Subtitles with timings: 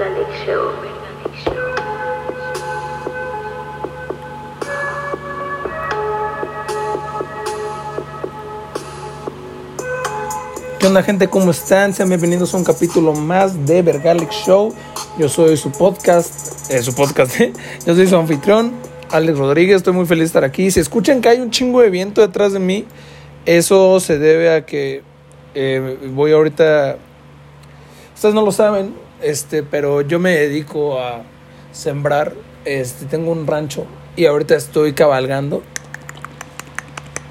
[0.00, 0.70] Show.
[10.78, 11.28] ¿Qué onda gente?
[11.28, 11.92] ¿Cómo están?
[11.92, 14.74] Sean bienvenidos a un capítulo más de Vergalic Show.
[15.18, 17.52] Yo soy su podcast, eh, su podcast, ¿eh?
[17.84, 18.72] yo soy su anfitrión,
[19.10, 19.76] Alex Rodríguez.
[19.76, 20.70] Estoy muy feliz de estar aquí.
[20.70, 22.86] Si escuchan que hay un chingo de viento detrás de mí,
[23.44, 25.02] eso se debe a que
[25.54, 26.96] eh, voy ahorita...
[28.14, 31.22] Ustedes no lo saben, este, pero yo me dedico a
[31.72, 32.34] sembrar.
[32.64, 35.62] Este, tengo un rancho y ahorita estoy cabalgando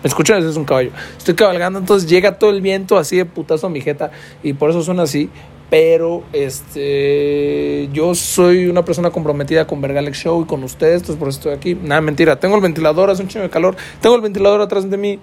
[0.04, 0.10] ¿Me?
[0.10, 0.92] Ese es un caballo.
[1.18, 4.12] Estoy cabalgando, entonces llega todo el viento así de putazo a mi jeta
[4.44, 5.30] y por eso suena así.
[5.70, 11.30] Pero este yo soy una persona comprometida con Vergalex Show y con ustedes, entonces por
[11.30, 11.76] eso estoy aquí.
[11.76, 12.40] Nada, mentira.
[12.40, 13.76] Tengo el ventilador, hace un chingo de calor.
[14.02, 15.20] Tengo el ventilador atrás de mí.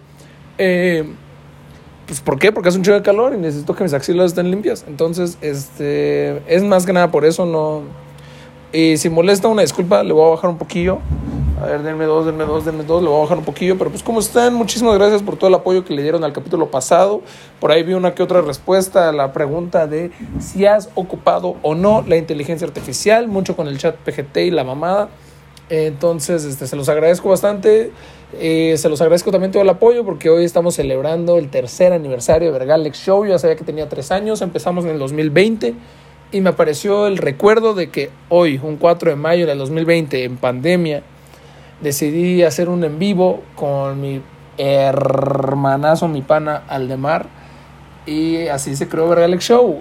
[0.59, 1.05] Eh,
[2.07, 2.53] pues ¿por qué?
[2.53, 4.85] Porque hace un chingo de calor y necesito que mis axilas estén limpias.
[4.87, 7.83] Entonces, este es más que nada por eso no.
[8.73, 10.99] Y si molesta una disculpa, le voy a bajar un poquillo.
[11.61, 13.03] A ver, denme dos, denme dos, denme dos.
[13.03, 13.79] Le voy a bajar un poquillo.
[13.79, 14.55] Pero pues, ¿cómo están?
[14.55, 17.23] Muchísimas gracias por todo el apoyo que le dieron al capítulo pasado.
[17.59, 21.75] Por ahí vi una que otra respuesta a la pregunta de si has ocupado o
[21.75, 23.29] no la inteligencia artificial.
[23.29, 25.09] Mucho con el chat PGT y la mamada.
[25.71, 27.91] Entonces, este, se los agradezco bastante.
[28.33, 32.53] Eh, se los agradezco también todo el apoyo porque hoy estamos celebrando el tercer aniversario
[32.53, 33.25] de Vergalex Show.
[33.25, 34.43] Yo ya sabía que tenía tres años.
[34.43, 35.75] Empezamos en el 2020
[36.33, 40.37] y me apareció el recuerdo de que hoy, un 4 de mayo del 2020, en
[40.37, 41.03] pandemia,
[41.81, 44.21] decidí hacer un en vivo con mi
[44.59, 47.27] hermanazo, mi pana Aldemar,
[48.07, 49.81] y así se creó Vergalex Show.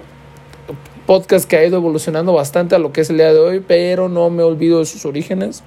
[1.06, 4.08] Podcast que ha ido evolucionando bastante a lo que es el día de hoy, pero
[4.08, 5.62] no me olvido de sus orígenes,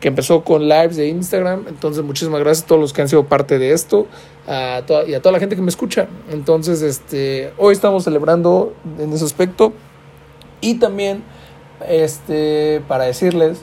[0.00, 1.66] que empezó con lives de Instagram.
[1.68, 4.06] Entonces, muchísimas gracias a todos los que han sido parte de esto
[4.46, 6.08] a toda, y a toda la gente que me escucha.
[6.30, 9.72] Entonces, este, hoy estamos celebrando en ese aspecto.
[10.60, 11.22] Y también,
[11.88, 13.62] este, para decirles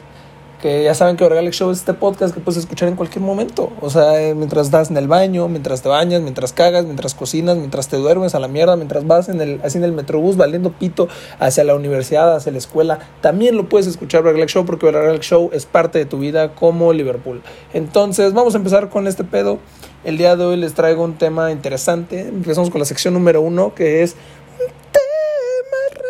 [0.65, 3.71] que ya saben que Orgalic Show es este podcast que puedes escuchar en cualquier momento.
[3.81, 7.55] O sea, eh, mientras estás en el baño, mientras te bañas, mientras cagas, mientras cocinas,
[7.55, 10.71] mientras te duermes a la mierda, mientras vas en el, así en el metrobús valiendo
[10.71, 15.21] pito hacia la universidad, hacia la escuela, también lo puedes escuchar Orgalic Show porque Orgalic
[15.21, 17.43] Show es parte de tu vida como Liverpool.
[17.71, 19.59] Entonces, vamos a empezar con este pedo.
[20.03, 22.21] El día de hoy les traigo un tema interesante.
[22.21, 24.15] Empezamos con la sección número uno, que es
[24.59, 26.01] un tema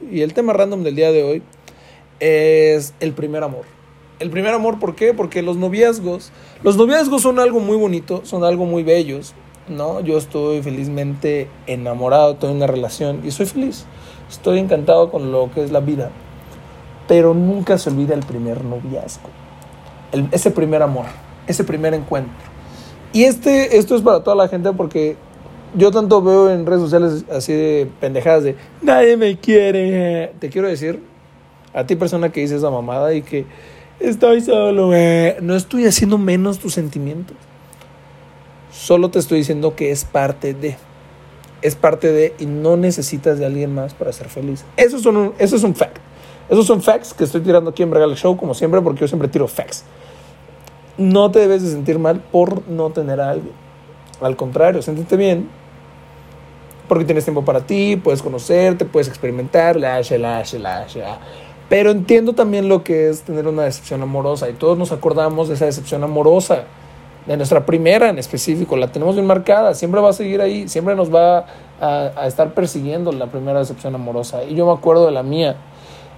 [0.00, 0.14] random.
[0.14, 1.42] Y el tema random del día de hoy
[2.20, 3.64] es el primer amor.
[4.18, 5.14] El primer amor, ¿por qué?
[5.14, 9.34] Porque los noviazgos, los noviazgos son algo muy bonito, son algo muy bellos,
[9.68, 10.00] ¿no?
[10.00, 13.84] Yo estoy felizmente enamorado, en una relación y soy feliz.
[14.28, 16.10] Estoy encantado con lo que es la vida.
[17.06, 19.28] Pero nunca se olvida el primer noviazgo.
[20.32, 21.06] Ese primer amor,
[21.46, 22.34] ese primer encuentro.
[23.12, 25.16] Y este, esto es para toda la gente porque
[25.74, 30.32] yo tanto veo en redes sociales así de pendejadas de nadie me quiere.
[30.38, 31.02] Te quiero decir,
[31.78, 33.46] a ti persona que dice esa mamada y que
[34.00, 35.36] estoy solo, güey.
[35.40, 37.36] No estoy haciendo menos tus sentimientos.
[38.72, 40.76] Solo te estoy diciendo que es parte de.
[41.62, 44.64] Es parte de y no necesitas de alguien más para ser feliz.
[44.76, 45.98] Eso, son un, eso es un fact.
[46.48, 49.28] Esos son facts que estoy tirando aquí en Regal Show, como siempre, porque yo siempre
[49.28, 49.84] tiro facts.
[50.96, 53.52] No te debes de sentir mal por no tener a alguien.
[54.20, 55.48] Al contrario, siéntete bien.
[56.88, 61.18] Porque tienes tiempo para ti, puedes conocerte, puedes experimentar, la, la, la, la.
[61.68, 65.54] Pero entiendo también lo que es tener una decepción amorosa y todos nos acordamos de
[65.54, 66.64] esa decepción amorosa,
[67.26, 70.94] de nuestra primera en específico, la tenemos bien marcada, siempre va a seguir ahí, siempre
[70.94, 71.44] nos va
[71.78, 74.44] a, a estar persiguiendo la primera decepción amorosa.
[74.44, 75.56] Y yo me acuerdo de la mía.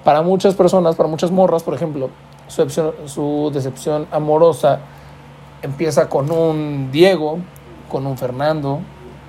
[0.04, 2.10] Para muchas personas, para muchas morras, por ejemplo,
[2.46, 4.80] su, decepción, su decepción amorosa
[5.62, 7.38] empieza con un Diego,
[7.90, 8.80] con un Fernando,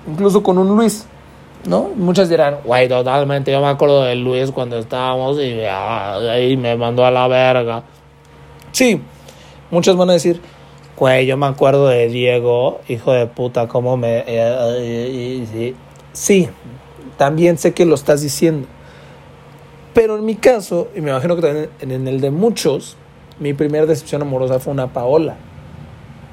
[0.08, 1.06] incluso con un Luis.
[1.64, 1.90] ¿No?
[1.96, 6.76] Muchas dirán, güey, totalmente, yo me acuerdo de Luis cuando estábamos y ah, ahí me
[6.76, 7.84] mandó a la verga.
[8.72, 9.00] Sí,
[9.70, 10.40] muchas van a decir,
[10.96, 14.24] güey, yo me acuerdo de Diego, hijo de puta, cómo me...
[14.26, 15.76] Eh, sí.
[16.12, 16.48] sí,
[17.16, 18.66] también sé que lo estás diciendo.
[19.94, 22.96] Pero en mi caso, y me imagino que también en el de muchos,
[23.38, 25.36] mi primera decepción amorosa fue una Paola.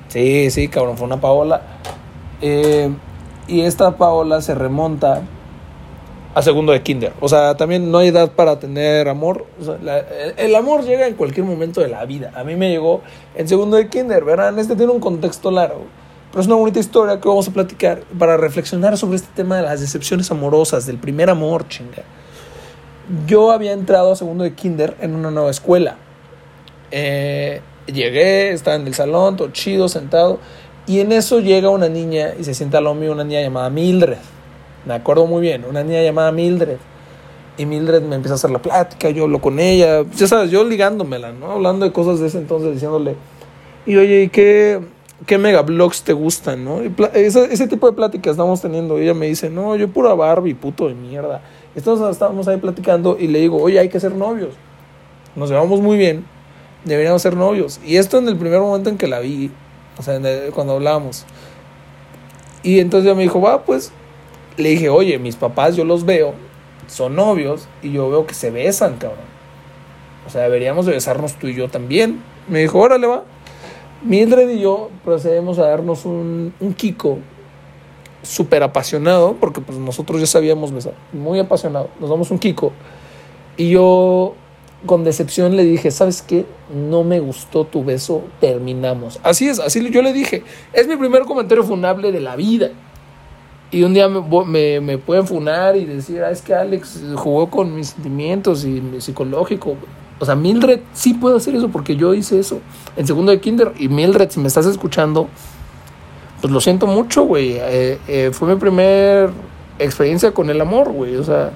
[0.08, 1.62] Sí, sí, cabrón, fue una Paola.
[2.42, 2.90] Eh,
[3.50, 5.24] y esta Paola se remonta
[6.36, 7.14] a segundo de kinder.
[7.20, 9.46] O sea, también no hay edad para tener amor.
[10.38, 12.32] El, amor llega en cualquier momento de la vida.
[12.36, 13.02] A mí me llegó
[13.36, 14.58] en segundo de kinder, ¿verdad?
[14.60, 15.86] Este tiene un contexto largo.
[16.30, 19.64] Pero es una bonita historia que vamos a platicar para reflexionar sobre este tema de
[19.64, 22.04] las decepciones amorosas, del primer amor, chinga.
[23.26, 25.98] Yo había entrado a segundo de kinder en una nueva escuela.
[26.92, 30.40] Eh, llegué, estaba en el salón, todo chido, sentado.
[30.90, 33.70] Y en eso llega una niña y se sienta al lado mío, una niña llamada
[33.70, 34.18] Mildred.
[34.88, 36.78] Me acuerdo muy bien, una niña llamada Mildred.
[37.60, 40.64] Y Mildred me empieza a hacer la plática, yo hablo con ella, ya sabes, yo
[40.64, 41.52] ligándomela, ¿no?
[41.52, 43.16] Hablando de cosas de ese entonces, diciéndole,
[43.86, 44.80] y oye, ¿y qué,
[45.28, 46.82] qué megablogs te gustan, no?
[47.14, 48.98] Ese, ese, tipo de pláticas estamos teniendo.
[48.98, 51.44] Ella me dice, no, yo pura Barbie, puto de mierda.
[51.76, 54.56] Entonces estábamos ahí platicando y le digo, oye, hay que ser novios.
[55.36, 56.26] Nos llevamos muy bien,
[56.84, 57.80] deberíamos ser novios.
[57.86, 59.52] Y esto en el primer momento en que la vi,
[60.00, 60.20] o sea,
[60.52, 61.26] cuando hablábamos.
[62.64, 63.92] Y entonces me dijo, va, pues,
[64.58, 66.34] le dije, oye, mis papás yo los veo
[66.90, 69.30] son novios y yo veo que se besan, cabrón.
[70.28, 72.22] O sea, deberíamos de besarnos tú y yo también.
[72.48, 73.24] Me dijo, órale, va.
[74.04, 77.20] Mildred y yo procedemos a darnos un, un Kiko
[78.22, 81.90] súper apasionado, porque pues nosotros ya sabíamos besar, muy apasionado.
[82.00, 82.72] Nos damos un Kiko.
[83.58, 84.36] Y yo
[84.86, 86.46] con decepción le dije, ¿sabes qué?
[86.74, 89.20] No me gustó tu beso, terminamos.
[89.24, 90.44] Así es, así yo le dije.
[90.74, 92.70] Es mi primer comentario funable de la vida.
[93.72, 97.76] Y un día me, me, pueden funar y decir, ah, es que Alex jugó con
[97.76, 99.76] mis sentimientos y mi psicológico.
[100.20, 102.60] O sea, Mildred sí puede hacer eso porque yo hice eso
[102.98, 103.74] en segundo de kinder.
[103.78, 105.28] Y Mildred, si me estás escuchando,
[106.42, 107.58] pues lo siento mucho, güey.
[107.58, 109.30] Eh, eh, fue mi primer
[109.78, 111.16] experiencia con el amor, güey.
[111.18, 111.52] O sea,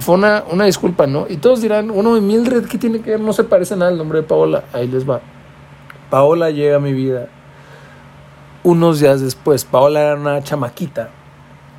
[0.00, 1.26] fue una, una disculpa, ¿no?
[1.28, 3.20] Y todos dirán, uno de Mildred, ¿qué tiene que ver?
[3.20, 4.64] No se parece nada al nombre de Paola.
[4.72, 5.20] Ahí les va.
[6.10, 7.28] Paola llega a mi vida
[8.62, 11.08] unos días después, Paola era una chamaquita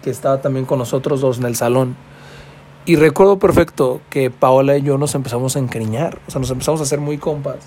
[0.01, 1.95] que estaba también con nosotros dos en el salón.
[2.85, 6.79] Y recuerdo perfecto que Paola y yo nos empezamos a encariñar, o sea, nos empezamos
[6.79, 7.57] a hacer muy compas,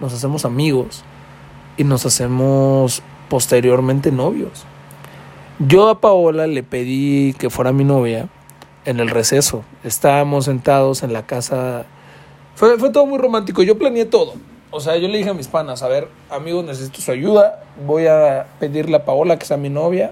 [0.00, 1.02] nos hacemos amigos
[1.76, 4.64] y nos hacemos posteriormente novios.
[5.58, 8.28] Yo a Paola le pedí que fuera mi novia
[8.84, 9.64] en el receso.
[9.82, 11.84] Estábamos sentados en la casa.
[12.54, 13.62] Fue, fue todo muy romántico.
[13.62, 14.34] Yo planeé todo.
[14.70, 18.08] O sea, yo le dije a mis panas, a ver, amigos, necesito su ayuda, voy
[18.08, 20.10] a pedirle a Paola que sea mi novia.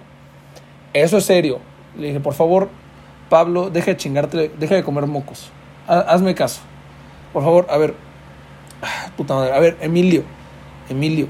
[0.93, 1.59] Eso es serio.
[1.99, 2.69] Le dije, por favor,
[3.29, 5.51] Pablo, deja de chingarte, deja de comer mocos.
[5.89, 6.61] Hazme caso.
[7.33, 7.95] Por favor, a ver.
[9.17, 9.53] Puta madre.
[9.53, 10.23] A ver, Emilio.
[10.89, 11.27] Emilio.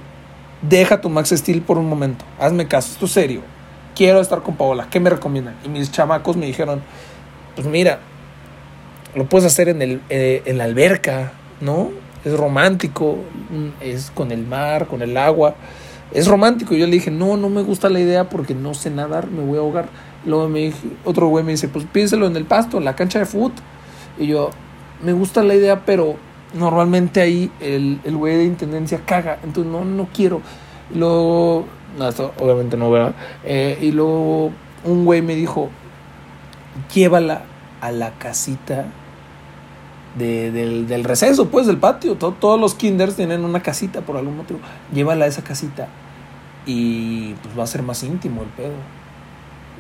[0.61, 2.25] Deja tu Max Steel por un momento.
[2.39, 2.93] Hazme caso.
[2.93, 3.41] Esto es serio.
[3.94, 4.89] Quiero estar con Paola.
[4.91, 5.56] ¿Qué me recomiendan?
[5.65, 6.83] Y mis chamacos me dijeron,
[7.54, 8.00] pues mira,
[9.14, 11.90] lo puedes hacer en, el, eh, en la alberca, ¿no?
[12.25, 13.19] es romántico,
[13.81, 15.54] es con el mar, con el agua,
[16.12, 16.75] es romántico.
[16.75, 19.58] Yo le dije, no, no me gusta la idea porque no sé nadar, me voy
[19.58, 19.88] a ahogar.
[20.25, 23.19] Luego me dije, otro güey me dice, pues pídeselo en el pasto, en la cancha
[23.19, 23.52] de fútbol.
[24.19, 24.50] Y yo,
[25.02, 26.16] me gusta la idea, pero
[26.55, 30.43] normalmente ahí el, el güey de intendencia caga, entonces no, no quiero.
[30.94, 31.66] Y luego,
[31.98, 33.14] no, esto obviamente no, ¿verdad?
[33.44, 34.52] Eh, y luego
[34.84, 35.70] un güey me dijo,
[36.94, 37.42] llévala
[37.80, 38.86] a la casita
[40.16, 42.16] del, receso, pues, del patio.
[42.16, 44.60] todos los kinders tienen una casita por algún motivo.
[44.92, 45.88] Llévala a esa casita
[46.66, 48.74] y pues va a ser más íntimo el pedo.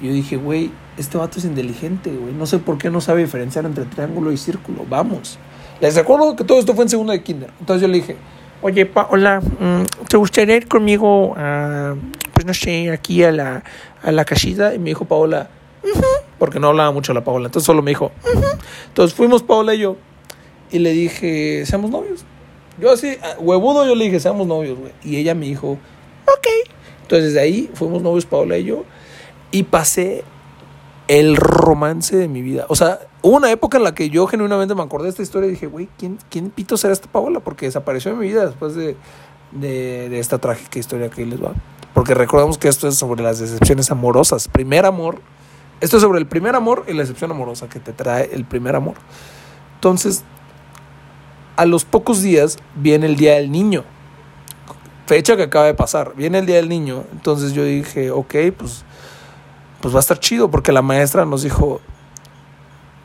[0.02, 2.34] yo dije, güey, este vato es inteligente, güey.
[2.34, 4.84] No sé por qué no sabe diferenciar entre triángulo y círculo.
[4.88, 5.38] Vamos.
[5.80, 7.50] Les recuerdo que todo esto fue en segundo de kinder.
[7.60, 8.16] Entonces yo le dije,
[8.62, 11.94] oye, hola, mm, ¿te gustaría ir conmigo a,
[12.32, 13.62] pues no sé, aquí a la,
[14.02, 14.74] a la casita?
[14.74, 15.48] Y me dijo Paola,
[16.42, 17.46] porque no hablaba mucho la Paola.
[17.46, 18.10] Entonces solo me dijo,
[18.88, 19.96] entonces fuimos Paola y yo
[20.72, 22.24] y le dije, seamos novios.
[22.80, 24.92] Yo así, huevudo, yo le dije, seamos novios, güey.
[25.04, 25.78] Y ella me dijo,
[26.26, 26.68] ok.
[27.02, 28.84] Entonces desde ahí fuimos novios Paola y yo.
[29.52, 30.24] Y pasé
[31.06, 32.66] el romance de mi vida.
[32.68, 35.46] O sea, hubo una época en la que yo genuinamente me acordé de esta historia
[35.46, 37.38] y dije, güey, ¿quién, ¿quién pito será esta Paola?
[37.38, 38.96] Porque desapareció en mi vida después de,
[39.52, 41.52] de, de esta trágica historia que les va.
[41.94, 44.48] Porque recordamos que esto es sobre las decepciones amorosas.
[44.48, 45.20] Primer amor.
[45.82, 48.76] Esto es sobre el primer amor y la decepción amorosa que te trae el primer
[48.76, 48.94] amor.
[49.74, 50.22] Entonces,
[51.56, 53.82] a los pocos días viene el Día del Niño.
[55.06, 56.14] Fecha que acaba de pasar.
[56.14, 57.02] Viene el Día del Niño.
[57.10, 58.84] Entonces yo dije, ok, pues,
[59.80, 61.80] pues va a estar chido porque la maestra nos dijo,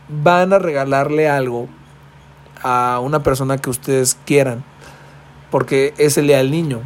[0.07, 1.67] van a regalarle algo
[2.62, 4.63] a una persona que ustedes quieran.
[5.50, 6.81] Porque es el Día del Niño.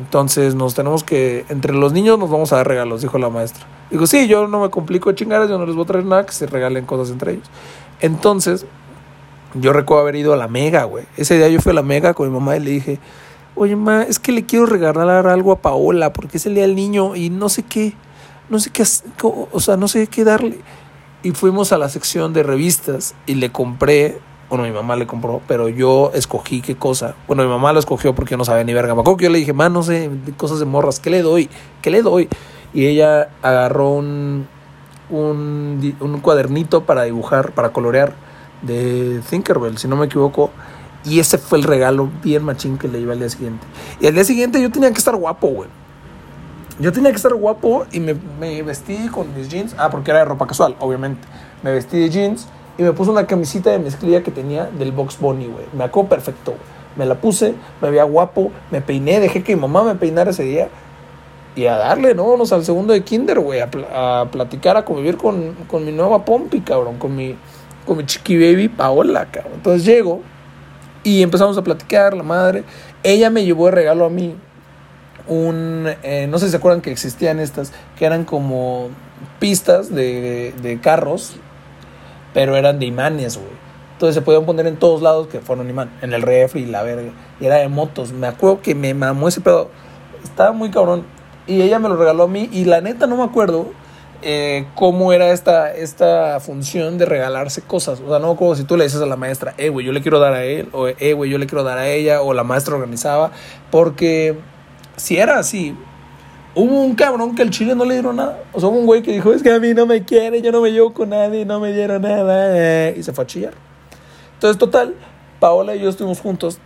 [0.00, 3.77] Entonces nos tenemos que, entre los niños nos vamos a dar regalos, dijo la maestra.
[3.90, 6.26] Digo, sí, yo no me complico de chingadas, yo no les voy a traer nada,
[6.26, 7.48] que se regalen cosas entre ellos.
[8.00, 8.66] Entonces
[9.54, 11.06] yo recuerdo haber ido a la Mega, güey.
[11.16, 12.98] Ese día yo fui a la Mega con mi mamá y le dije,
[13.54, 16.76] oye, ma, es que le quiero regalar algo a Paola porque es el día del
[16.76, 17.94] niño y no sé qué,
[18.50, 18.84] no sé qué,
[19.22, 20.60] o sea, no sé qué darle.
[21.22, 24.18] Y fuimos a la sección de revistas y le compré,
[24.48, 27.14] bueno, mi mamá le compró, pero yo escogí qué cosa.
[27.26, 28.94] Bueno, mi mamá lo escogió porque yo no sabía ni verga.
[28.94, 31.48] Me yo le dije, ma, no sé, cosas de morras, ¿qué le doy?
[31.82, 32.28] ¿Qué le doy?
[32.72, 34.46] Y ella agarró un,
[35.10, 38.14] un, un cuadernito para dibujar, para colorear
[38.62, 40.50] de Thinkerbell, si no me equivoco.
[41.04, 43.66] Y ese fue el regalo bien machín que le iba al día siguiente.
[44.00, 45.68] Y al día siguiente yo tenía que estar guapo, güey.
[46.80, 49.74] Yo tenía que estar guapo y me, me, vestí con mis jeans.
[49.78, 51.26] Ah, porque era de ropa casual, obviamente.
[51.62, 52.46] Me vestí de jeans
[52.76, 55.66] y me puso una camisita de mezclilla que tenía del Box Bunny, güey.
[55.72, 56.54] Me acuerdo perfecto,
[56.96, 60.44] Me la puse, me veía guapo, me peiné, dejé que mi mamá me peinara ese
[60.44, 60.68] día.
[61.58, 62.28] Y a darle, ¿no?
[62.30, 63.58] Vamos al segundo de kinder, güey.
[63.58, 66.98] A, platicar, a convivir con, con, mi nueva pompi, cabrón.
[66.98, 67.34] Con mi,
[67.84, 69.54] con mi chiqui baby Paola, cabrón.
[69.56, 70.20] Entonces llego
[71.02, 72.62] y empezamos a platicar, la madre.
[73.02, 74.36] Ella me llevó de regalo a mí
[75.26, 75.88] un...
[76.04, 78.90] Eh, no sé si se acuerdan que existían estas, que eran como
[79.40, 81.34] pistas de, de carros,
[82.34, 83.50] pero eran de imanes, güey.
[83.94, 87.10] Entonces se podían poner en todos lados que fueron imán, en el refri, la verga.
[87.40, 88.12] Y era de motos.
[88.12, 89.70] Me acuerdo que me mamó ese pedo.
[90.22, 91.17] Estaba muy cabrón.
[91.48, 92.48] Y ella me lo regaló a mí.
[92.52, 93.72] Y la neta no me acuerdo
[94.22, 98.00] eh, cómo era esta, esta función de regalarse cosas.
[98.00, 100.02] O sea, no como si tú le dices a la maestra, eh, güey, yo le
[100.02, 100.68] quiero dar a él.
[100.72, 102.22] O eh, güey, yo le quiero dar a ella.
[102.22, 103.32] O la maestra organizaba.
[103.70, 104.38] Porque
[104.96, 105.74] si era así,
[106.54, 108.42] Hubo un cabrón que al chile no le dieron nada.
[108.52, 110.50] O sea, hubo un güey que dijo, es que a mí no me quiere, yo
[110.50, 112.90] no me llevo con nadie, no me dieron nada.
[112.90, 113.54] Y se fue a chillar.
[114.34, 114.96] Entonces, total,
[115.38, 116.58] Paola y yo estuvimos juntos.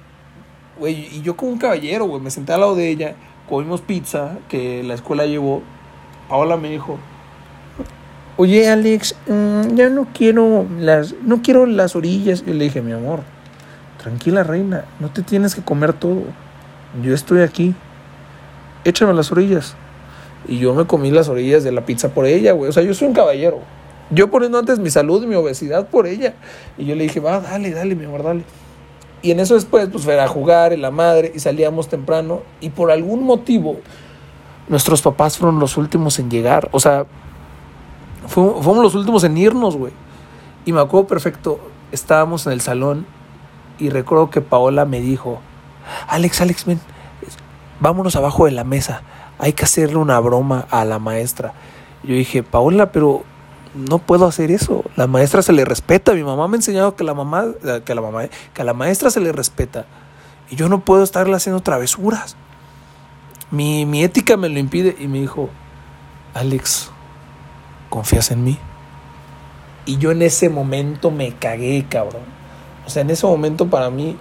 [0.78, 3.16] Güey, y yo como un caballero, güey, me senté al lado de ella,
[3.48, 5.62] comimos pizza que la escuela llevó.
[6.28, 6.98] Paola me dijo,
[8.36, 12.44] oye Alex, mm, ya no quiero las, no quiero las orillas.
[12.46, 13.20] Y le dije, mi amor,
[14.02, 16.22] tranquila reina, no te tienes que comer todo.
[17.02, 17.74] Yo estoy aquí.
[18.84, 19.76] Échame las orillas.
[20.48, 22.68] Y yo me comí las orillas de la pizza por ella, güey.
[22.68, 23.60] O sea, yo soy un caballero.
[24.10, 26.34] Yo poniendo antes mi salud mi obesidad por ella.
[26.76, 28.44] Y yo le dije, va, dale, dale, mi amor, dale.
[29.22, 32.42] Y en eso después, pues, fue a jugar en la madre y salíamos temprano.
[32.60, 33.76] Y por algún motivo,
[34.68, 36.68] nuestros papás fueron los últimos en llegar.
[36.72, 37.06] O sea,
[38.26, 39.92] fuimos, los últimos en irnos, güey.
[40.64, 41.60] Y me acuerdo perfecto,
[41.92, 43.06] estábamos en el salón
[43.78, 45.40] y recuerdo que Paola me dijo,
[46.08, 46.80] Alex, Alex, ven,
[47.80, 49.02] vámonos abajo de la mesa
[49.42, 51.52] hay que hacerle una broma a la maestra.
[52.04, 53.24] Yo dije, Paola, pero
[53.74, 54.84] no puedo hacer eso.
[54.96, 56.12] La maestra se le respeta.
[56.14, 57.46] Mi mamá me ha enseñado que la mamá,
[57.84, 59.86] que la mamá, que a la maestra se le respeta.
[60.50, 62.36] Y yo no puedo estarle haciendo travesuras.
[63.50, 64.96] Mi, mi ética me lo impide.
[64.98, 65.48] Y me dijo,
[66.34, 66.90] Alex,
[67.88, 68.58] ¿confías en mí?
[69.84, 72.22] Y yo en ese momento me cagué, cabrón.
[72.86, 74.16] O sea, en ese momento para mí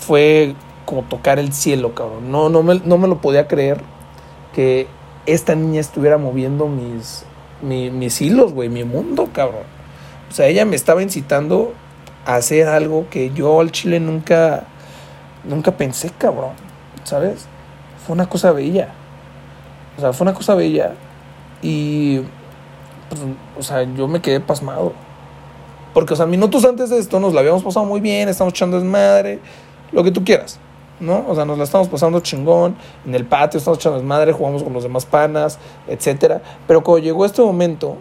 [0.00, 0.54] fue
[0.86, 2.30] como tocar el cielo, cabrón.
[2.30, 3.82] No, no, me, no me lo podía creer
[4.54, 4.88] que
[5.26, 7.24] esta niña estuviera moviendo mis,
[7.62, 9.64] mis, hilos, güey, mi mundo, cabrón.
[10.30, 11.72] O sea, ella me estaba incitando
[12.26, 14.64] a hacer algo que yo al chile nunca,
[15.44, 16.52] nunca pensé, cabrón.
[17.04, 17.46] ¿Sabes?
[18.06, 18.88] Fue una cosa bella.
[19.96, 20.92] O sea, fue una cosa bella.
[21.62, 22.20] Y,
[23.08, 23.22] pues,
[23.58, 24.92] o sea, yo me quedé pasmado.
[25.94, 28.78] Porque, o sea, minutos antes de esto nos la habíamos pasado muy bien, estamos echando
[28.78, 29.40] desmadre,
[29.90, 30.60] lo que tú quieras.
[31.00, 31.24] ¿No?
[31.28, 32.76] O sea, nos la estamos pasando chingón,
[33.06, 36.42] en el patio estamos echando madre, jugamos con los demás panas, etcétera.
[36.66, 37.96] Pero cuando llegó este momento,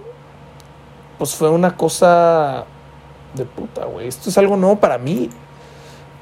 [1.17, 2.65] pues fue una cosa
[3.33, 4.07] de puta, güey.
[4.07, 5.29] Esto es algo nuevo para mí.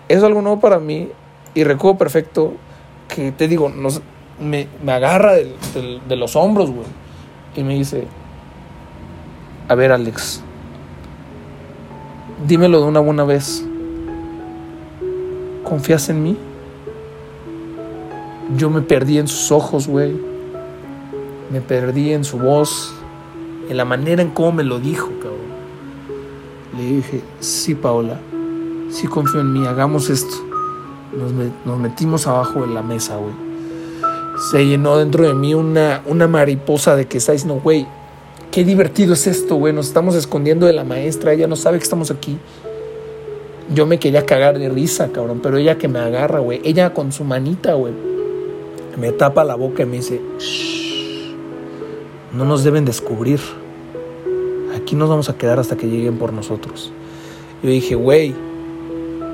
[0.07, 1.09] Es algo nuevo para mí.
[1.53, 2.53] Y recuerdo perfecto
[3.07, 4.01] que te digo, nos,
[4.39, 5.55] me, me agarra de,
[6.07, 6.87] de los hombros, güey.
[7.55, 8.05] Y me dice,
[9.67, 10.41] a ver, Alex,
[12.45, 13.65] dímelo de una buena vez.
[15.63, 16.37] ¿Confías en mí?
[18.53, 20.15] Yo me perdí en sus ojos, güey.
[21.51, 22.93] Me perdí en su voz,
[23.69, 25.35] en la manera en cómo me lo dijo, cabrón.
[26.77, 28.19] Le dije, sí, Paola,
[28.89, 30.35] sí confío en mí, hagamos esto.
[31.65, 33.33] Nos, metimos abajo de la mesa, güey.
[34.51, 37.87] Se llenó dentro de mí una, una mariposa de que está diciendo, güey,
[38.51, 39.73] qué divertido es esto, güey.
[39.73, 42.37] Nos estamos escondiendo de la maestra, ella no sabe que estamos aquí.
[43.73, 46.61] Yo me quería cagar de risa, cabrón, pero ella que me agarra, güey.
[46.63, 48.14] Ella con su manita, güey
[48.97, 50.21] me tapa la boca y me dice,
[52.33, 53.39] no nos deben descubrir.
[54.75, 56.91] Aquí nos vamos a quedar hasta que lleguen por nosotros.
[57.63, 58.35] Yo dije, güey,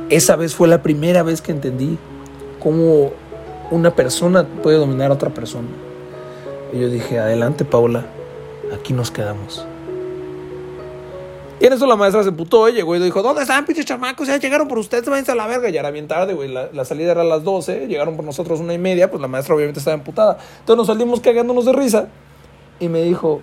[0.10, 1.98] esa vez fue la primera vez que entendí
[2.60, 3.12] cómo
[3.72, 5.68] una persona puede dominar a otra persona.
[6.74, 8.06] Y yo dije, adelante Paula,
[8.74, 9.66] aquí nos quedamos.
[11.62, 14.28] Y en eso la maestra se putó y llegó y dijo, ¿dónde están, pinches chamacos?
[14.28, 15.70] Ya llegaron por ustedes, váyanse a la verga.
[15.70, 16.50] Ya era bien tarde, güey.
[16.50, 19.54] La, salida era a las 12, llegaron por nosotros una y media, pues la maestra
[19.54, 20.40] obviamente estaba emputada.
[20.62, 22.08] Entonces nos salimos cagándonos de risa.
[22.80, 23.42] Y me dijo,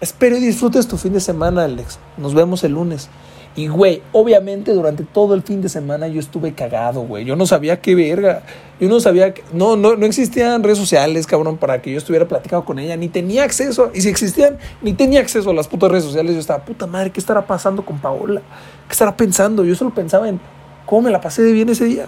[0.00, 1.98] espero y disfrutes tu fin de semana, Alex.
[2.16, 3.10] Nos vemos el lunes.
[3.54, 7.26] Y, güey, obviamente durante todo el fin de semana yo estuve cagado, güey.
[7.26, 8.42] Yo no sabía qué verga.
[8.80, 12.26] Yo no sabía, que, no, no, no existían redes sociales, cabrón, para que yo estuviera
[12.26, 12.96] platicando con ella.
[12.96, 16.32] Ni tenía acceso, y si existían, ni tenía acceso a las putas redes sociales.
[16.32, 18.40] Yo estaba, puta madre, ¿qué estará pasando con Paola?
[18.88, 19.64] ¿Qué estará pensando?
[19.64, 20.40] Yo solo pensaba en
[20.86, 22.06] cómo me la pasé de bien ese día.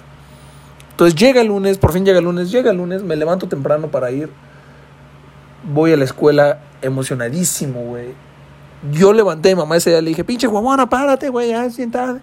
[0.93, 3.89] Entonces llega el lunes, por fin llega el lunes, llega el lunes, me levanto temprano
[3.89, 4.31] para ir.
[5.63, 8.15] Voy a la escuela emocionadísimo, güey
[8.93, 12.21] Yo levanté a mi mamá ese día, le dije, pinche guamona, párate, güey, ya siéntate.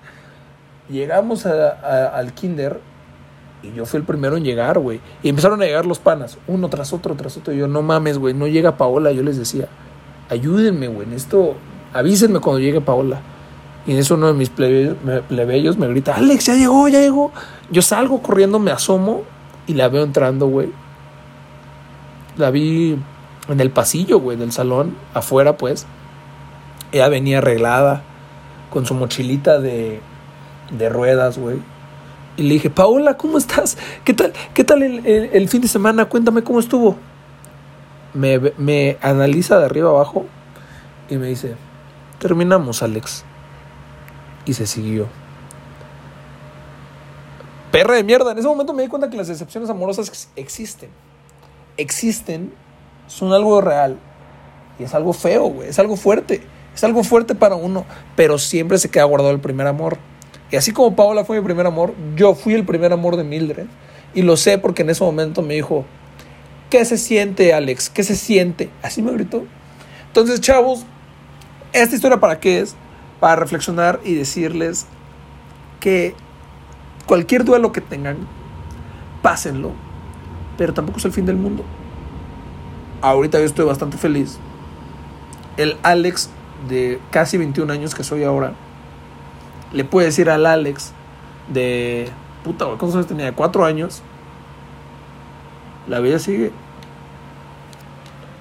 [0.89, 2.79] Llegamos al kinder
[3.63, 4.99] y yo fui el primero en llegar, güey.
[5.23, 7.53] Y empezaron a llegar los panas, uno tras otro, tras otro.
[7.53, 9.11] Y yo, no mames, güey, no llega Paola.
[9.11, 9.67] Yo les decía,
[10.29, 11.55] ayúdenme, güey, en esto,
[11.93, 13.21] avísenme cuando llegue Paola.
[13.87, 17.31] Y en eso uno de mis plebeyos, me grita, Alex, ya llegó, ya llegó.
[17.71, 19.23] Yo salgo corriendo, me asomo
[19.65, 20.71] y la veo entrando, güey.
[22.37, 22.97] La vi
[23.47, 25.87] en el pasillo, güey, del salón, afuera, pues.
[26.91, 28.03] Ella venía arreglada,
[28.69, 30.01] con su mochilita de,
[30.71, 31.59] de ruedas, güey.
[32.37, 33.77] Y le dije, Paola, ¿cómo estás?
[34.03, 36.05] ¿Qué tal, qué tal el, fin de semana?
[36.05, 36.97] Cuéntame cómo estuvo.
[38.13, 40.25] Me, me analiza de arriba abajo
[41.09, 41.55] y me dice,
[42.19, 43.25] terminamos, Alex
[44.45, 45.07] y se siguió.
[47.71, 48.31] Perra de mierda.
[48.31, 50.89] En ese momento me di cuenta que las decepciones amorosas existen.
[51.77, 52.53] Existen,
[53.07, 53.97] son algo real.
[54.79, 55.69] Y es algo feo, güey.
[55.69, 56.41] Es algo fuerte.
[56.75, 57.85] Es algo fuerte para uno.
[58.15, 59.97] Pero siempre se queda guardado el primer amor.
[60.51, 63.67] Y así como Paola fue mi primer amor, yo fui el primer amor de Mildred.
[64.13, 65.85] Y lo sé porque en ese momento me dijo,
[66.69, 67.89] ¿qué se siente, Alex?
[67.89, 68.69] ¿Qué se siente?
[68.81, 69.43] Así me gritó.
[70.07, 70.85] Entonces, chavos,
[71.71, 72.75] ¿esta historia para qué es?
[73.21, 74.87] para reflexionar y decirles
[75.79, 76.15] que
[77.05, 78.17] cualquier duelo que tengan,
[79.21, 79.71] pásenlo,
[80.57, 81.63] pero tampoco es el fin del mundo.
[83.01, 84.39] Ahorita yo estoy bastante feliz.
[85.55, 86.31] El Alex
[86.67, 88.53] de casi 21 años que soy ahora,
[89.73, 90.93] le puede decir al Alex
[91.51, 92.09] de,
[92.43, 93.25] puta, ¿cuántos años tenía?
[93.25, 94.01] De 4 años.
[95.87, 96.51] La vida sigue.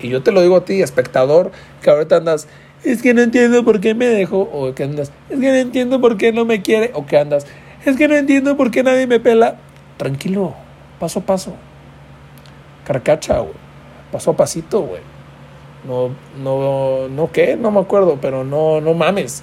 [0.00, 2.48] Y yo te lo digo a ti, espectador, que ahorita andas,
[2.84, 6.00] es que no entiendo por qué me dejó, o que andas, es que no entiendo
[6.00, 7.46] por qué no me quiere, o que andas,
[7.84, 9.58] es que no entiendo por qué nadie me pela.
[9.96, 10.54] Tranquilo,
[10.98, 11.54] paso a paso.
[12.86, 13.54] Carcacha, güey.
[14.10, 15.00] Paso a pasito, güey.
[15.84, 16.10] No,
[16.42, 17.56] no, no, ¿qué?
[17.56, 19.42] No me acuerdo, pero no, no mames.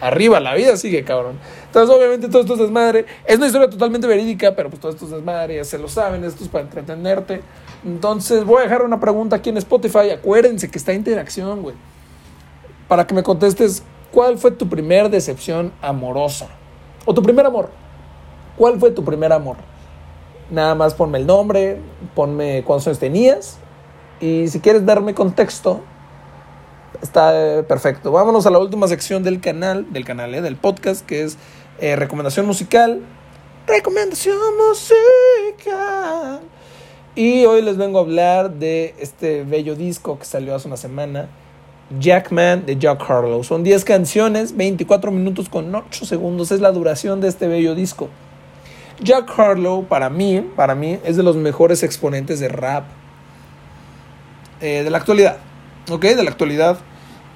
[0.00, 1.38] Arriba, la vida sigue, cabrón.
[1.66, 3.06] Entonces, obviamente, todo esto es desmadre.
[3.24, 6.24] Es una historia totalmente verídica, pero pues todo esto es desmadre, ya se lo saben,
[6.24, 7.40] esto es para entretenerte.
[7.84, 10.10] Entonces, voy a dejar una pregunta aquí en Spotify.
[10.10, 11.76] Acuérdense que está interacción, güey
[12.92, 13.82] para que me contestes
[14.12, 16.48] cuál fue tu primer decepción amorosa.
[17.06, 17.70] O tu primer amor.
[18.58, 19.56] ¿Cuál fue tu primer amor?
[20.50, 21.78] Nada más ponme el nombre,
[22.14, 23.58] ponme cuántos años tenías.
[24.22, 25.80] Y si quieres darme contexto,
[27.02, 28.12] está perfecto.
[28.12, 31.38] Vámonos a la última sección del canal, del canal, eh, del podcast, que es
[31.80, 33.00] eh, recomendación musical.
[33.66, 36.40] Recomendación musical.
[37.16, 41.28] Y hoy les vengo a hablar de este bello disco que salió hace una semana
[41.98, 43.42] Jackman de Jack Harlow.
[43.42, 48.08] Son 10 canciones, 24 minutos con 8 segundos es la duración de este bello disco.
[49.02, 52.84] Jack Harlow, para mí, para mí, es de los mejores exponentes de rap
[54.62, 55.36] eh, de la actualidad.
[55.90, 56.02] ¿Ok?
[56.02, 56.78] De la actualidad.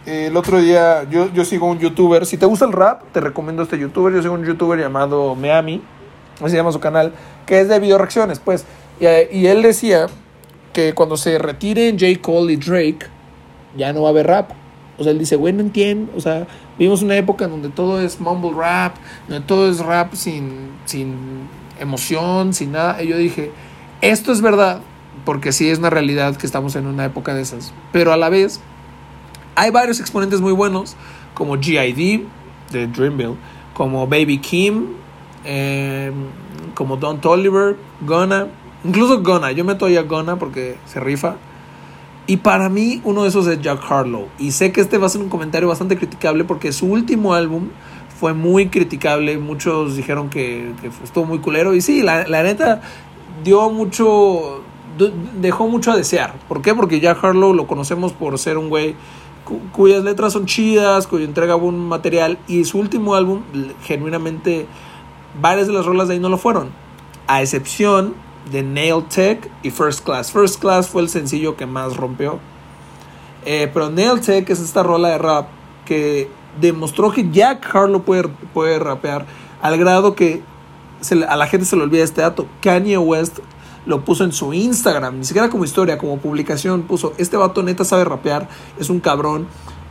[0.07, 2.25] el otro día yo, yo sigo un youtuber.
[2.25, 4.15] Si te gusta el rap, te recomiendo este youtuber.
[4.15, 5.83] Yo sigo un youtuber llamado Miami.
[6.37, 7.13] Así se llama su canal.
[7.45, 8.65] Que es de video reacciones, pues.
[9.01, 10.07] Y, y él decía
[10.73, 12.21] que cuando se retiren J.
[12.23, 13.07] Cole y Drake
[13.77, 14.51] ya no va a haber rap.
[14.99, 16.13] O sea, él dice, güey, no entiendo.
[16.17, 16.47] O sea,
[16.79, 18.97] vivimos una época en donde todo es mumble rap,
[19.29, 23.03] donde todo es rap sin, sin emoción, sin nada.
[23.03, 23.51] Y yo dije,
[24.01, 24.81] esto es verdad,
[25.27, 27.75] porque sí es una realidad que estamos en una época de esas.
[27.93, 28.61] Pero a la vez,
[29.55, 30.97] hay varios exponentes muy buenos,
[31.35, 32.23] como GID
[32.73, 33.37] de Dreamville,
[33.75, 34.87] como Baby Kim,
[35.45, 36.15] em,
[36.75, 38.47] como Don Toliver, Gona,
[38.83, 39.53] incluso Gona.
[39.53, 41.37] Yo meto ahí a Gona porque se rifa.
[42.27, 44.29] Y para mí uno de esos es Jack Harlow.
[44.39, 47.69] Y sé que este va a ser un comentario bastante criticable porque su último álbum
[48.19, 49.39] fue muy criticable.
[49.39, 50.73] Muchos dijeron que,
[51.05, 51.75] estuvo muy culero.
[51.75, 52.81] Y sí, la, neta
[53.45, 54.63] dio mucho,
[55.41, 56.35] dejó mucho a desear.
[56.49, 56.75] ¿Por qué?
[56.75, 58.97] Porque Jack Harlow lo conocemos por ser un güey
[59.73, 62.39] cuyas letras son chidas, cuyo entrega buen material.
[62.49, 63.43] Y su último álbum,
[63.85, 64.67] genuinamente,
[65.41, 66.71] varias de las rolas de ahí no lo fueron.
[67.27, 68.15] A excepción
[68.51, 70.33] de Nail Tech y First Class.
[70.33, 72.39] First Class fue el sencillo que más rompió.
[73.45, 75.49] Eh, pero Nail Tech es esta rola de rap
[75.85, 76.29] que
[76.61, 79.27] demostró que Jack Harlow puede, puede rapear
[79.63, 80.43] al grado que
[81.29, 82.47] a la gente se le olvida este dato.
[82.61, 83.39] Kanye West
[83.87, 87.85] lo puso en su Instagram, ni siquiera como historia, como publicación, puso, este vato neta
[87.85, 89.47] sabe rapear, es un cabrón,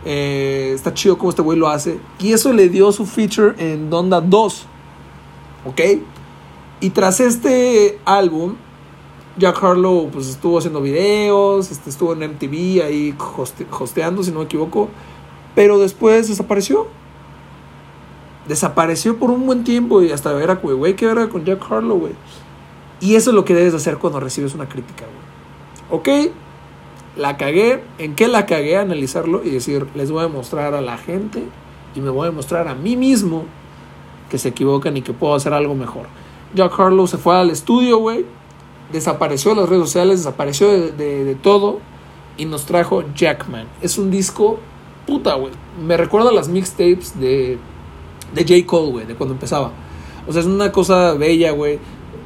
[0.05, 1.99] eh, está chido como este güey lo hace.
[2.19, 4.65] Y eso le dio su feature en Donda 2.
[5.65, 5.81] ¿Ok?
[6.79, 8.55] Y tras este álbum,
[9.37, 13.15] Jack Harlow pues, estuvo haciendo videos, este, estuvo en MTV ahí
[13.79, 14.89] hosteando, si no me equivoco,
[15.55, 16.87] pero después desapareció.
[18.47, 22.13] Desapareció por un buen tiempo y hasta era, güey, ¿qué era con Jack Harlow, güey?
[22.99, 25.99] Y eso es lo que debes hacer cuando recibes una crítica, güey.
[25.99, 26.31] ¿Ok?
[27.15, 28.77] la cagué, ¿en qué la cagué?
[28.77, 31.43] Analizarlo y decir, les voy a mostrar a la gente
[31.95, 33.45] y me voy a mostrar a mí mismo
[34.29, 36.07] que se equivocan y que puedo hacer algo mejor.
[36.53, 38.25] Jack Harlow se fue al estudio, güey,
[38.91, 41.79] desapareció de las redes sociales, desapareció de, de todo
[42.37, 43.67] y nos trajo Jackman.
[43.81, 44.59] Es un disco
[45.07, 45.53] puta, güey.
[45.85, 47.57] Me recuerda a las mixtapes de,
[48.33, 48.65] de J.
[48.65, 49.71] Cole, güey, de cuando empezaba.
[50.27, 51.79] O sea, es una cosa bella, güey.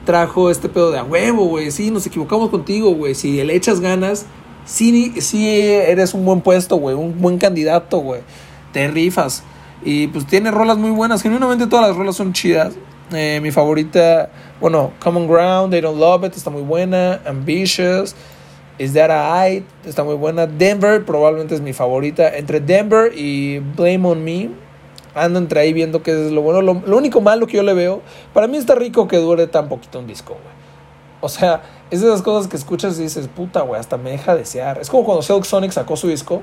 [0.09, 1.69] Trajo este pedo de a huevo, güey.
[1.69, 3.13] Sí, nos equivocamos contigo, güey.
[3.13, 4.25] Si le echas ganas,
[4.65, 6.95] sí, sí eres un buen puesto, güey.
[6.95, 8.21] Un buen candidato, güey.
[8.73, 9.43] Te rifas.
[9.85, 11.21] Y pues tiene rolas muy buenas.
[11.21, 12.73] Genuinamente todas las rolas son chidas.
[13.11, 17.21] Eh, mi favorita, bueno, Common Ground, They Don't Love It, está muy buena.
[17.27, 18.15] Ambitious.
[18.79, 19.63] Is That I?
[19.85, 20.47] Está muy buena.
[20.47, 22.35] Denver probablemente es mi favorita.
[22.35, 24.49] Entre Denver y Blame on Me.
[25.15, 26.61] Ando entre ahí viendo qué es lo bueno.
[26.61, 28.01] Lo, único malo que yo le veo.
[28.33, 30.59] Para mí está rico que dure tan poquito un disco, güey.
[31.21, 34.35] O sea, es de esas cosas que escuchas y dices, puta, güey, hasta me deja
[34.35, 34.79] desear.
[34.79, 36.41] Es como cuando Silk Sonic sacó su disco.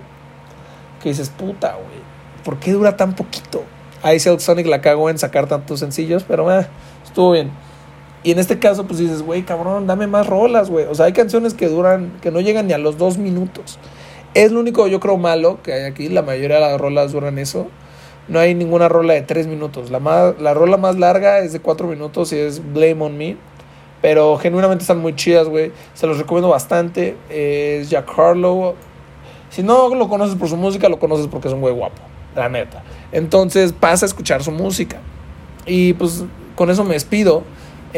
[1.02, 2.00] Que dices, puta, güey,
[2.44, 3.62] ¿por qué dura tan poquito?
[4.02, 6.66] Ahí Silk Sonic la cagó en sacar tantos sencillos, pero eh,
[7.04, 7.50] estuvo bien.
[8.22, 10.86] Y en este caso, pues dices, güey, cabrón, dame más rolas, güey.
[10.86, 13.78] O sea, hay canciones que duran, que no llegan ni a los dos minutos.
[14.34, 16.08] Es lo único, yo creo, malo que hay aquí.
[16.08, 17.68] La mayoría de las rolas duran eso.
[18.28, 19.90] No hay ninguna rola de tres minutos.
[19.90, 23.36] La, más, la rola más larga es de cuatro minutos y es Blame on Me.
[24.02, 25.72] Pero genuinamente están muy chidas, güey.
[25.94, 27.16] Se los recomiendo bastante.
[27.28, 28.74] Es Jack Harlow.
[29.50, 32.02] Si no lo conoces por su música, lo conoces porque es un güey guapo.
[32.34, 32.82] La neta.
[33.12, 34.98] Entonces pasa a escuchar su música.
[35.64, 37.44] Y pues con eso me despido.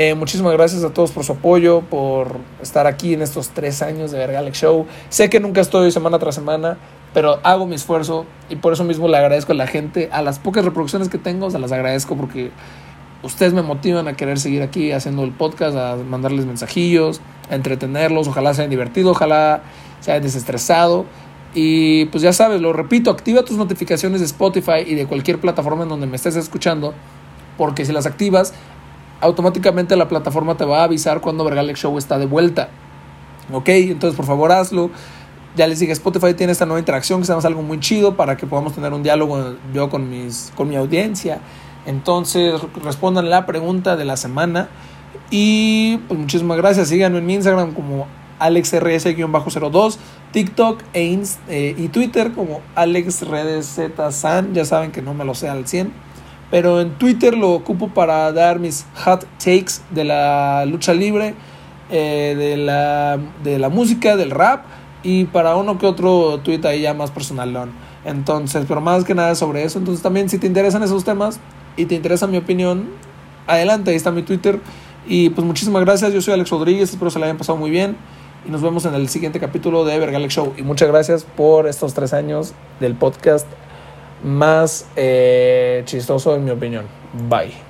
[0.00, 4.12] Eh, muchísimas gracias a todos por su apoyo, por estar aquí en estos tres años
[4.12, 4.86] de Vergalex Show.
[5.08, 6.78] Sé que nunca estoy semana tras semana,
[7.12, 10.38] pero hago mi esfuerzo y por eso mismo le agradezco a la gente, a las
[10.38, 12.52] pocas reproducciones que tengo, se las agradezco porque
[13.24, 18.28] ustedes me motivan a querer seguir aquí haciendo el podcast, a mandarles mensajillos, a entretenerlos,
[18.28, 19.62] ojalá sean divertido, ojalá
[19.98, 21.06] sea desestresado.
[21.54, 25.82] Y pues ya sabes, lo repito, activa tus notificaciones de Spotify y de cualquier plataforma
[25.82, 26.94] en donde me estés escuchando,
[27.56, 28.54] porque si las activas,
[29.20, 32.68] automáticamente la plataforma te va a avisar cuando Vergalex Show está de vuelta.
[33.52, 34.90] Ok, entonces por favor hazlo.
[35.56, 38.46] Ya les dije, Spotify tiene esta nueva interacción que se algo muy chido para que
[38.46, 41.40] podamos tener un diálogo yo con, mis, con mi audiencia.
[41.86, 44.68] Entonces respondan la pregunta de la semana.
[45.30, 46.88] Y pues muchísimas gracias.
[46.88, 48.06] Síganme en mi Instagram como
[48.38, 49.96] AlexRS-02,
[50.32, 54.54] TikTok e eh, y Twitter como AlexRedZSan.
[54.54, 56.07] Ya saben que no me lo sé al 100
[56.50, 61.34] pero en Twitter lo ocupo para dar mis hot takes de la lucha libre,
[61.90, 64.64] eh, de, la, de la música, del rap
[65.02, 67.70] y para uno que otro tweet ahí ya más personalón.
[68.04, 69.78] Entonces, pero más que nada sobre eso.
[69.78, 71.40] Entonces también si te interesan esos temas
[71.76, 72.88] y te interesa mi opinión,
[73.46, 74.60] adelante, ahí está mi Twitter.
[75.06, 77.96] Y pues muchísimas gracias, yo soy Alex Rodríguez, espero se la hayan pasado muy bien.
[78.46, 80.54] Y nos vemos en el siguiente capítulo de Vergalex Show.
[80.56, 83.46] Y muchas gracias por estos tres años del podcast
[84.22, 86.86] más eh, chistoso en mi opinión.
[87.28, 87.67] Bye.